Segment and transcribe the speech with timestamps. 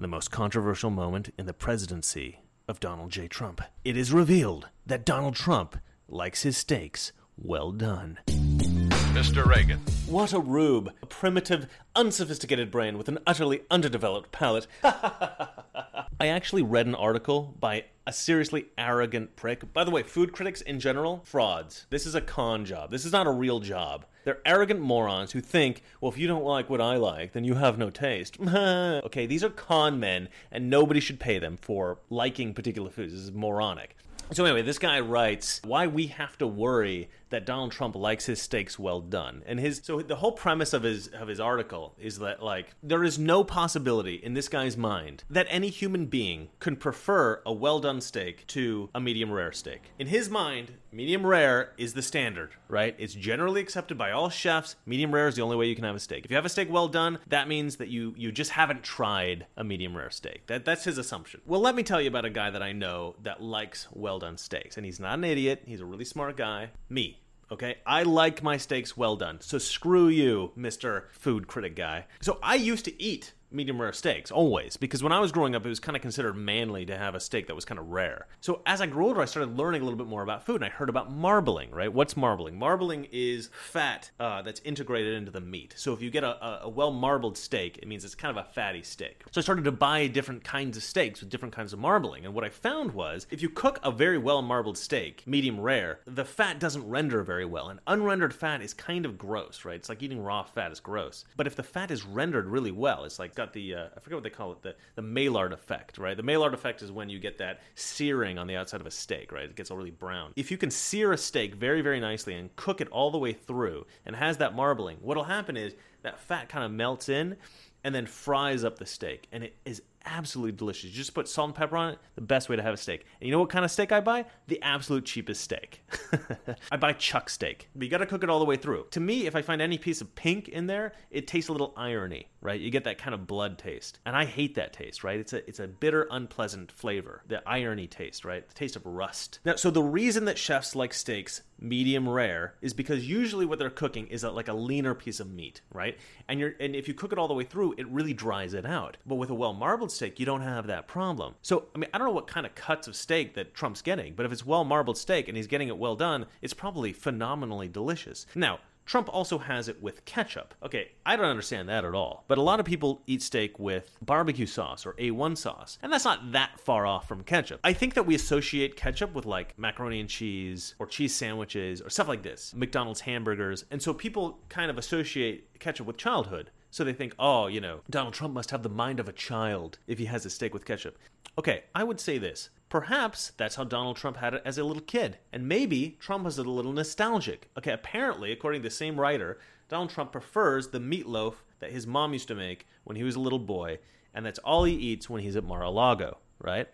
[0.00, 3.28] the most controversial moment in the presidency of Donald J.
[3.28, 3.60] Trump.
[3.84, 5.76] It is revealed that Donald Trump
[6.08, 8.18] likes his steaks well done.
[8.26, 9.44] Mr.
[9.44, 9.80] Reagan.
[10.06, 10.92] What a rube.
[11.02, 14.66] A primitive, unsophisticated brain with an utterly underdeveloped palate.
[14.84, 19.72] I actually read an article by a seriously arrogant prick.
[19.72, 21.86] By the way, food critics in general, frauds.
[21.90, 22.90] This is a con job.
[22.90, 24.06] This is not a real job.
[24.24, 27.54] They're arrogant morons who think, well, if you don't like what I like, then you
[27.54, 28.38] have no taste.
[28.48, 33.12] okay, these are con men, and nobody should pay them for liking particular foods.
[33.12, 33.96] This is moronic.
[34.32, 38.40] So anyway, this guy writes why we have to worry that Donald Trump likes his
[38.40, 39.42] steaks well done.
[39.46, 43.04] And his so the whole premise of his of his article is that like there
[43.04, 47.80] is no possibility in this guy's mind that any human being can prefer a well
[47.80, 49.90] done steak to a medium rare steak.
[49.98, 52.94] In his mind, medium rare is the standard, right?
[52.98, 54.76] It's generally accepted by all chefs.
[54.84, 56.24] Medium rare is the only way you can have a steak.
[56.24, 59.46] If you have a steak well done, that means that you you just haven't tried
[59.56, 60.46] a medium rare steak.
[60.46, 61.40] That that's his assumption.
[61.46, 64.36] Well, let me tell you about a guy that I know that likes well done
[64.36, 65.62] steaks, and he's not an idiot.
[65.66, 66.70] He's a really smart guy.
[66.88, 67.19] Me.
[67.52, 69.40] Okay, I like my steaks well done.
[69.40, 71.06] So screw you, Mr.
[71.10, 72.06] Food Critic guy.
[72.20, 75.64] So I used to eat medium rare steaks always because when I was growing up,
[75.64, 78.26] it was kind of considered manly to have a steak that was kind of rare.
[78.40, 80.64] So as I grew older, I started learning a little bit more about food, and
[80.64, 81.70] I heard about marbling.
[81.70, 81.92] Right?
[81.92, 82.58] What's marbling?
[82.58, 85.74] Marbling is fat uh, that's integrated into the meat.
[85.76, 88.44] So if you get a, a, a well marbled steak, it means it's kind of
[88.44, 89.22] a fatty steak.
[89.30, 92.34] So I started to buy different kinds of steaks with different kinds of marbling, and
[92.34, 96.24] what I found was if you cook a very well marbled steak, medium rare, the
[96.24, 99.64] fat doesn't render very well, and unrendered fat is kind of gross.
[99.64, 99.76] Right?
[99.76, 101.24] It's like eating raw fat is gross.
[101.36, 104.16] But if the fat is rendered really well, it's like got the uh, I forget
[104.16, 106.16] what they call it the the Maillard effect, right?
[106.16, 109.32] The Maillard effect is when you get that searing on the outside of a steak,
[109.32, 109.44] right?
[109.44, 110.32] It gets all really brown.
[110.36, 113.32] If you can sear a steak very very nicely and cook it all the way
[113.32, 117.36] through and has that marbling, what'll happen is that fat kind of melts in
[117.82, 120.84] and then fries up the steak, and it is absolutely delicious.
[120.84, 123.04] You just put salt and pepper on it, the best way to have a steak.
[123.20, 124.24] And you know what kind of steak I buy?
[124.48, 125.82] The absolute cheapest steak.
[126.72, 127.68] I buy chuck steak.
[127.74, 128.86] But you got to cook it all the way through.
[128.92, 131.72] To me, if I find any piece of pink in there, it tastes a little
[131.76, 132.60] irony, right?
[132.60, 133.98] You get that kind of blood taste.
[134.04, 135.18] And I hate that taste, right?
[135.18, 137.22] It's a it's a bitter, unpleasant flavor.
[137.26, 138.46] The irony taste, right?
[138.46, 139.40] The taste of rust.
[139.44, 143.70] Now, so the reason that chefs like steaks medium rare is because usually what they're
[143.70, 145.98] cooking is a, like a leaner piece of meat, right?
[146.28, 148.64] And you're and if you cook it all the way through, it really dries it
[148.66, 148.96] out.
[149.06, 151.34] But with a well marbled steak, you don't have that problem.
[151.42, 154.14] So I mean, I don't know what kind of cuts of steak that Trump's getting,
[154.14, 157.68] but if it's well marbled steak and he's getting it well done, it's probably phenomenally
[157.68, 158.26] delicious.
[158.34, 158.60] Now.
[158.86, 160.52] Trump also has it with ketchup.
[160.64, 162.24] Okay, I don't understand that at all.
[162.26, 166.04] But a lot of people eat steak with barbecue sauce or A1 sauce, and that's
[166.04, 167.60] not that far off from ketchup.
[167.62, 171.88] I think that we associate ketchup with like macaroni and cheese or cheese sandwiches or
[171.88, 176.50] stuff like this, McDonald's hamburgers, and so people kind of associate ketchup with childhood.
[176.70, 179.78] So they think, oh, you know, Donald Trump must have the mind of a child
[179.86, 180.98] if he has a steak with ketchup.
[181.38, 182.50] Okay, I would say this.
[182.68, 185.18] Perhaps that's how Donald Trump had it as a little kid.
[185.32, 187.50] And maybe Trump was a little nostalgic.
[187.58, 189.38] Okay, apparently, according to the same writer,
[189.68, 193.20] Donald Trump prefers the meatloaf that his mom used to make when he was a
[193.20, 193.78] little boy,
[194.14, 196.68] and that's all he eats when he's at Mar a Lago, right?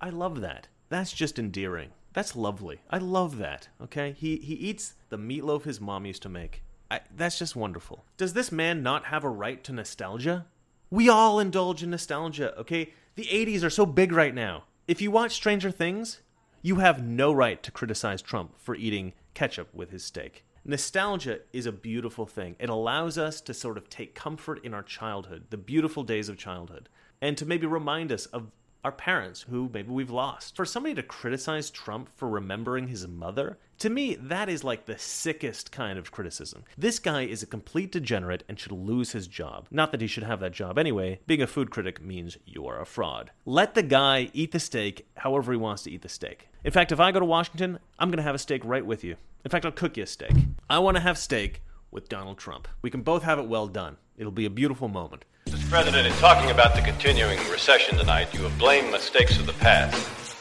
[0.00, 0.68] I love that.
[0.88, 1.90] That's just endearing.
[2.12, 2.82] That's lovely.
[2.90, 4.14] I love that, okay?
[4.18, 6.62] He, he eats the meatloaf his mom used to make.
[6.92, 8.04] I, that's just wonderful.
[8.18, 10.44] Does this man not have a right to nostalgia?
[10.90, 12.92] We all indulge in nostalgia, okay?
[13.14, 14.64] The 80s are so big right now.
[14.86, 16.20] If you watch Stranger Things,
[16.60, 20.44] you have no right to criticize Trump for eating ketchup with his steak.
[20.66, 22.56] Nostalgia is a beautiful thing.
[22.58, 26.36] It allows us to sort of take comfort in our childhood, the beautiful days of
[26.36, 26.90] childhood,
[27.22, 28.50] and to maybe remind us of
[28.84, 30.56] our parents who maybe we've lost.
[30.56, 34.98] For somebody to criticize Trump for remembering his mother, to me, that is like the
[34.98, 36.64] sickest kind of criticism.
[36.76, 39.68] This guy is a complete degenerate and should lose his job.
[39.70, 41.20] Not that he should have that job anyway.
[41.26, 43.30] Being a food critic means you're a fraud.
[43.44, 46.48] Let the guy eat the steak however he wants to eat the steak.
[46.64, 49.04] In fact, if I go to Washington, I'm going to have a steak right with
[49.04, 49.16] you.
[49.44, 50.32] In fact, I'll cook you a steak.
[50.68, 52.66] I want to have steak with Donald Trump.
[52.82, 53.96] We can both have it well done.
[54.16, 55.24] It'll be a beautiful moment.
[55.46, 55.68] Mr.
[55.68, 59.96] President, in talking about the continuing recession tonight, you have blamed mistakes of the past,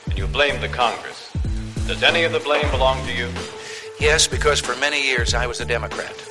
[0.06, 1.32] and you have blamed the Congress.
[1.88, 3.30] Does any of the blame belong to you?
[4.00, 6.31] Yes, because for many years I was a Democrat.